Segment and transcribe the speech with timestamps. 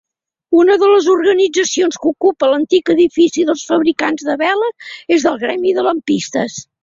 [0.59, 4.89] Una de les organitzacions que ocupa l'antic edifici dels fabricants de veles
[5.19, 6.59] es el gremi de lampistes.